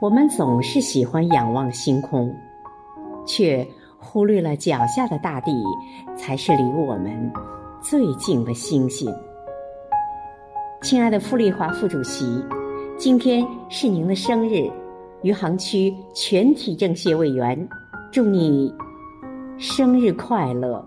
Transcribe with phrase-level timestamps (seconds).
[0.00, 2.34] 我们总是喜欢仰望星空，
[3.26, 3.66] 却
[3.98, 5.52] 忽略了脚下的大地
[6.16, 7.30] 才是离我们
[7.82, 9.14] 最近的星星。
[10.80, 12.42] 亲爱的傅丽华副主席，
[12.96, 14.70] 今天是您的生日，
[15.20, 17.68] 余杭区全体政协委员，
[18.10, 18.74] 祝你
[19.58, 20.82] 生日快乐。